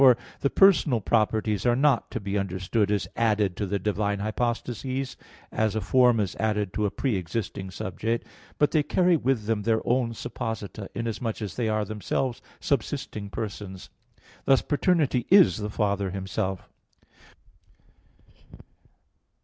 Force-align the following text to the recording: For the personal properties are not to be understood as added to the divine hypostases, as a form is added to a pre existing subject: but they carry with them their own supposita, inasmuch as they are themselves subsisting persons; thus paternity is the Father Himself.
For 0.01 0.17
the 0.39 0.49
personal 0.49 0.99
properties 0.99 1.63
are 1.63 1.75
not 1.75 2.09
to 2.09 2.19
be 2.19 2.35
understood 2.35 2.89
as 2.89 3.07
added 3.15 3.55
to 3.57 3.67
the 3.67 3.77
divine 3.77 4.17
hypostases, 4.17 5.15
as 5.51 5.75
a 5.75 5.79
form 5.79 6.19
is 6.19 6.35
added 6.37 6.73
to 6.73 6.87
a 6.87 6.89
pre 6.89 7.17
existing 7.17 7.69
subject: 7.69 8.25
but 8.57 8.71
they 8.71 8.81
carry 8.81 9.15
with 9.15 9.45
them 9.45 9.61
their 9.61 9.79
own 9.87 10.13
supposita, 10.13 10.87
inasmuch 10.95 11.39
as 11.43 11.55
they 11.55 11.69
are 11.69 11.85
themselves 11.85 12.41
subsisting 12.59 13.29
persons; 13.29 13.91
thus 14.45 14.63
paternity 14.63 15.27
is 15.29 15.57
the 15.57 15.69
Father 15.69 16.09
Himself. 16.09 16.67